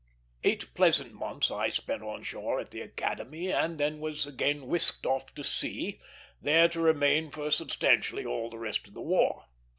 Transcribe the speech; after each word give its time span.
Eight 0.43 0.73
pleasant 0.73 1.13
months 1.13 1.51
I 1.51 1.69
spent 1.69 2.01
on 2.01 2.23
shore 2.23 2.59
at 2.59 2.71
the 2.71 2.81
Academy, 2.81 3.51
and 3.51 3.77
then 3.77 3.99
was 3.99 4.25
again 4.25 4.65
whisked 4.65 5.05
off 5.05 5.31
to 5.35 5.43
sea, 5.43 6.01
there 6.41 6.67
to 6.69 6.81
remain 6.81 7.29
for 7.29 7.51
substantially 7.51 8.25
all 8.25 8.49
the 8.49 8.57
rest 8.57 8.87
of 8.87 8.95
the 8.95 9.01
war. 9.01 9.45